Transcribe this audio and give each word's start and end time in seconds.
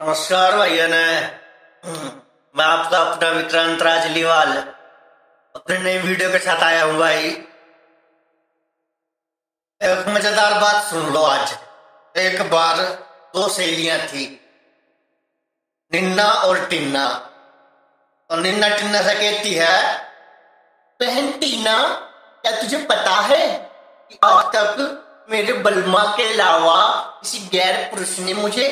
नमस्कार 0.00 0.56
भैया 0.56 0.86
ने 0.86 1.04
मैं 2.54 2.64
आपका 2.64 2.98
अपना 3.00 3.28
विक्रांत 3.30 3.82
राज 3.82 4.06
लिवाल 4.06 4.48
अपने 5.54 5.76
नई 5.78 5.98
वीडियो 5.98 6.30
के 6.32 6.38
साथ 6.38 6.62
आया 6.62 6.82
हूँ 6.84 6.98
भाई। 6.98 7.28
एक 9.80 10.08
मज़ेदार 10.08 10.54
बात 10.60 10.82
सुन 10.84 11.12
लो 11.12 11.22
आज। 11.22 11.54
एक 12.14 12.42
बार 12.50 12.82
दो 13.34 13.48
सहेलियाँ 13.48 13.98
थी, 14.00 14.26
निन्ना 15.92 16.24
और 16.24 16.58
टिन्ना। 16.66 17.04
और 18.30 18.40
निन्ना 18.40 18.68
टिन्ना 18.76 19.00
से 19.02 19.14
कहती 19.14 19.54
है, 19.54 19.78
बहन 21.00 21.30
टीना, 21.40 21.76
क्या 22.44 22.52
तुझे 22.60 22.78
पता 22.84 23.14
है 23.22 23.46
कि 24.10 24.18
आज 24.24 24.44
तक 24.56 25.26
मेरे 25.30 25.52
बलमा 25.60 26.04
के 26.16 26.32
अलावा 26.32 26.76
किसी 27.22 27.38
गैर 27.48 27.82
पुरुष 27.90 28.18
ने 28.18 28.34
मुझे 28.34 28.68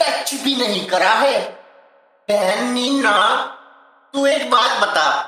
टच 0.00 0.34
भी 0.34 0.54
नहीं 0.56 0.86
करा 0.86 1.10
है। 1.10 1.38
बहन 2.28 2.64
नीना 2.64 3.16
तू 4.14 4.26
एक 4.26 4.50
बात 4.50 4.80
बता, 4.80 5.22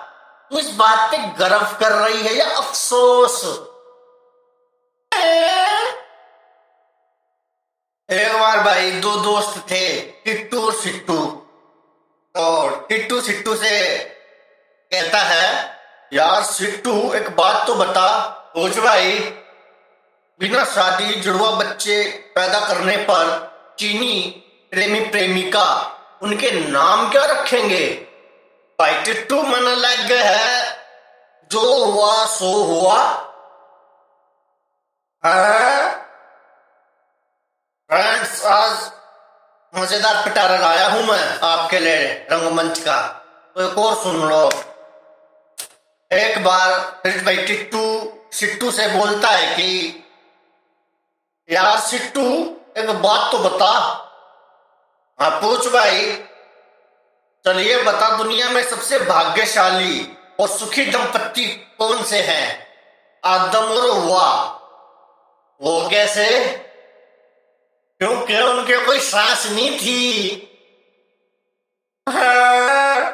तू 0.50 0.58
इस 0.58 0.70
बात 0.74 1.10
पे 1.10 1.18
गर्व 1.38 1.76
कर 1.80 1.92
रही 1.92 2.22
है 2.22 2.34
या 2.34 2.46
अफसोस? 2.56 3.42
एक 8.08 8.32
बार 8.32 8.60
भाई, 8.60 8.90
दो 8.90 9.16
दोस्त 9.16 9.58
थे, 9.70 10.00
टिट्टू 10.00 10.64
और 10.66 10.72
सिट्टू। 10.74 11.18
और 12.34 12.86
टिट्टू 12.88 13.20
सिट्टू 13.20 13.54
से 13.56 13.98
कहता 14.92 15.18
है, 15.18 15.76
यार 16.12 16.42
सिट्टू, 16.42 17.12
एक 17.14 17.28
बात 17.36 17.66
तो 17.66 17.74
बता 17.74 18.08
पूछ 18.54 18.78
भाई, 18.78 19.18
बिना 20.40 20.64
शादी 20.64 21.14
जुड़वा 21.14 21.50
बच्चे 21.50 22.02
पैदा 22.34 22.60
करने 22.68 22.96
पर 22.96 23.76
चीनी 23.78 24.44
प्रेमी 24.70 25.00
प्रेमिका, 25.00 25.66
उनके 26.22 26.50
नाम 26.50 27.10
क्या 27.10 27.24
रखेंगे? 27.24 28.04
टिट्टू 28.80 29.42
मन 29.42 29.58
लग 29.58 30.12
है। 30.12 30.78
जो 31.50 31.84
हुआ, 31.84 32.26
सो 32.26 32.64
हुआ। 32.64 33.04
फ्रेंड्स 37.90 38.44
आज 38.44 38.92
मज़ेदार 39.76 40.24
पिटारा 40.24 40.56
लाया 40.56 40.88
हूँ 40.88 41.02
मैं 41.02 41.40
आपके 41.40 41.78
लिए 41.78 42.26
रंगमंच 42.32 42.78
का। 42.78 43.02
तो 43.54 43.72
एक 43.72 43.78
और 43.78 43.94
सुन 43.94 44.16
लो। 44.16 44.50
एक 46.12 46.44
बार 46.44 47.00
फिर 47.02 47.24
भाई 47.24 47.36
टिट्टू 47.36 48.12
सिट्टू 48.32 48.70
से 48.70 48.88
बोलता 48.88 49.28
है 49.28 49.54
कि, 49.54 50.04
यार 51.50 51.80
सिट्टू, 51.80 52.56
एक 52.78 52.90
बात 52.90 53.32
तो 53.32 53.38
बता। 53.38 54.04
हाँ 55.20 55.30
पूछ 55.30 55.68
भाई। 55.68 56.24
चलिए, 57.44 57.82
बता, 57.82 58.16
दुनिया 58.16 58.50
में 58.50 58.62
सबसे 58.62 58.98
भाग्यशाली 58.98 60.16
और 60.40 60.48
सुखी 60.48 60.84
दंपत्ति 60.84 61.74
कौन 61.78 62.02
से 62.02 62.18
हैं? 62.20 62.66
आदम 63.24 63.60
और 63.60 63.90
हुआ। 63.90 64.44
वो 65.62 65.88
कैसे? 65.90 66.48
क्योंकि 67.98 68.36
उनके 68.36 68.86
कोई 68.86 69.00
सांस 69.00 69.46
नहीं 69.46 69.78
थी। 69.78 70.28
हाँ। 72.08 73.10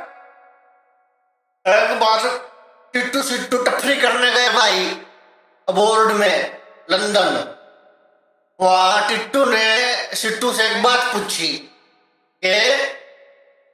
एक 1.69 2.01
बार 2.01 2.51
टिट्टू 2.93 3.23
सिट्टू 3.23 3.59
टफरी 3.59 3.97
करने 3.97 4.33
गए 4.33 4.49
भाई, 4.49 5.03
अबोर्ड 5.69 6.13
में, 6.13 6.63
लंदन। 6.91 7.55
वहाँ 8.61 9.09
टिट्टू 9.09 9.45
ने 9.45 9.97
सिट्टू 10.17 10.53
से 10.53 10.69
एक 10.69 10.83
बात 10.83 11.01
पूछी। 11.01 11.71
कि 12.47 12.87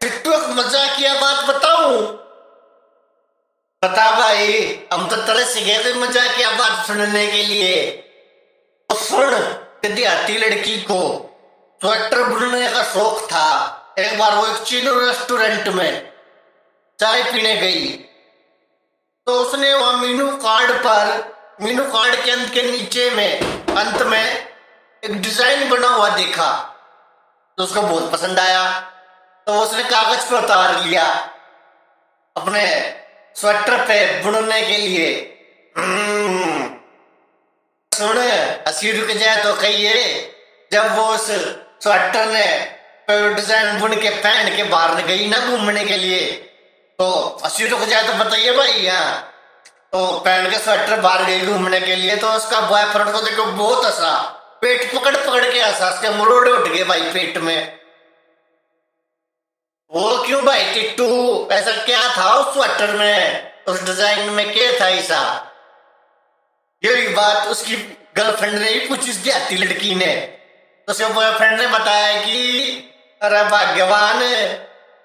टिट्टू 0.01 0.33
एक 0.33 0.49
मजाकिया 0.49 1.15
बात 1.15 1.45
बताऊँ? 1.45 2.03
बता 3.85 4.11
भाई, 4.21 4.81
हम 4.93 5.09
तो 5.09 5.17
तरह 5.17 5.45
से 5.45 5.61
गए 5.61 5.85
थे 5.85 5.95
मजाकिया 5.95 6.51
बात 6.51 6.87
सुनने 6.87 7.27
के 7.27 7.43
लिए। 7.43 7.91
तो 8.91 8.97
सुन 8.97 9.31
देहाती 9.95 10.39
लड़की 10.39 10.77
को? 10.77 11.01
स्वेटर 11.83 12.23
बुनने 12.23 12.71
का 12.71 12.83
शौक 12.83 13.21
था। 13.25 13.49
एक 13.99 14.19
बार 14.19 14.35
वो 14.35 14.47
एक 14.47 14.63
चीनू 14.63 15.01
रेस्टोरेंट 15.01 15.69
में 15.69 16.13
चाय 16.99 17.23
पीने 17.23 17.55
गई। 17.57 17.87
तो 19.27 19.41
उसने 19.41 19.75
वहाँ 19.75 19.97
मीनू 19.99 20.31
कार्ड 20.37 20.71
पर, 20.71 21.35
मीनू 21.63 21.85
कार्ड 21.85 22.25
के 22.25 22.31
अंत 22.31 22.55
के 22.55 22.63
नीचे 22.63 23.11
में, 23.11 23.41
अंत 23.77 24.03
में 24.03 24.49
एक 25.05 25.23
डिज़ाइन 25.23 25.71
बना 25.71 25.89
हुआ 25.89 26.09
देखा। 26.09 26.77
तो 27.61 27.65
उसको 27.65 27.81
बहुत 27.83 28.13
पसंद 28.13 28.39
आया 28.39 28.61
तो 29.47 29.53
उसने 29.63 29.83
कागज़ 29.85 30.23
पर 30.27 30.37
उतार 30.37 30.85
लिया। 30.85 31.03
अपने 32.37 32.63
स्वेटर 33.37 33.85
पे 33.87 33.99
बुनने 34.23 34.61
के 34.63 34.77
लिए। 34.77 35.09
सुन 37.93 38.19
हँसी 38.67 38.93
रुक 38.93 39.11
जाए 39.11 39.43
तो 39.45 39.53
कहिए, 39.57 39.95
जब 40.71 40.97
वो 40.97 41.07
उस 41.09 41.27
स्वेटर 41.83 42.27
ने 42.29 42.47
डिज़ाइन 43.35 43.79
बुन 43.81 43.97
के 43.97 44.11
पहन 44.11 44.57
के 44.57 44.63
बाहर 44.65 45.05
गई 45.07 45.29
ना 45.29 45.45
घूमने 45.47 45.85
के 45.85 45.97
लिए 45.99 46.27
तो 46.99 47.13
हँसी 47.45 47.67
रुक 47.69 47.85
जाए 47.85 48.07
तो 48.07 48.13
बताइए 48.25 48.57
भाई 48.57 48.73
यहाँ 48.81 49.15
तो 49.93 50.07
पहन 50.19 50.51
के 50.51 50.59
स्वेटर 50.59 51.01
बाहर 51.01 51.25
गई 51.25 51.47
घूमने 51.47 51.81
के 51.81 51.97
लिए 51.97 52.17
तो 52.17 52.33
उसका 52.33 52.61
बॉयफ्रेंड 52.61 53.13
को 53.13 53.21
देखो, 53.21 53.45
बहुत 53.45 53.85
हंसा। 53.85 54.37
पेट 54.63 54.95
पकड़ 54.95 55.17
पकड़ 55.17 55.53
के 55.53 55.61
हंसा 55.61 55.91
उसके 55.91 56.11
मुरोड़े 56.11 56.51
उठ 56.51 56.69
गए 56.69 56.85
भाई 56.85 57.01
पेट 57.01 57.39
में। 57.39 57.79
वो 59.93 60.25
क्यों 60.27 60.45
भाई 60.45 60.65
टिट्टू? 60.75 61.49
ऐसा 61.53 61.73
क्या 61.85 62.17
था 62.17 62.35
उस 62.35 62.55
स्वेटर 62.55 62.97
में? 62.97 63.53
उस 63.69 63.83
डिज़ाइन 63.83 64.31
में 64.31 64.53
क्या 64.53 64.81
था 64.81 64.89
ऐसा? 64.89 65.47
यही 66.85 67.09
बात 67.09 67.49
उसकी 67.49 67.77
गर्लफ्रेंड 68.17 68.55
ने 68.55 68.71
ही 68.71 68.89
पूछी 68.89 69.11
उस 69.11 69.17
देहाती 69.17 69.57
लड़की 69.57 69.95
ने। 69.95 70.17
तो 70.87 70.93
उसके 70.93 71.07
बॉयफ्रेंड 71.07 71.61
ने 71.61 71.67
बताया 71.67 72.21
कि, 72.21 72.71
अरे 73.23 73.43
भाग्यवान, 73.43 74.23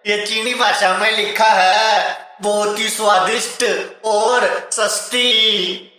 ये 0.08 0.26
चीनी 0.26 0.54
भाषा 0.54 0.98
में 0.98 1.12
लिखा 1.12 1.50
है, 1.50 2.18
बहुत 2.42 2.80
ही 2.80 2.90
स्वादिष्ट 2.90 3.66
और 4.06 4.70
सस्ती। 4.74 5.92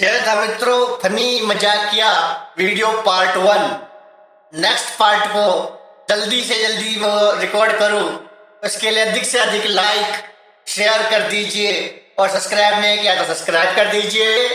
था 0.00 0.34
मित्रों, 0.34 0.96
फनी 0.98 1.40
मजाकिया 1.46 2.10
video 2.58 2.90
part 3.02 3.36
one 3.36 4.60
next 4.60 4.98
part 4.98 5.26
को 5.26 5.46
जल्दी 6.10 6.42
से 6.44 6.54
जल्दी 6.58 6.96
वो 7.00 7.40
रिकॉर्ड 7.40 7.72
करूँ। 7.78 8.08
उसके 8.64 8.90
लिए 8.90 9.04
अधिक 9.04 9.24
से 9.24 9.38
अधिक 9.38 9.66
लाइक 9.66 10.22
शेयर 10.66 11.02
कर 11.10 11.28
दीजिए 11.30 11.72
और 12.18 12.28
सब्सक्राइब 12.28 12.78
नहीं 12.80 12.98
किया 12.98 13.14
तो 13.14 13.24
सब्सक्राइब 13.24 13.76
कर 13.76 13.92
दीजिए। 13.92 14.48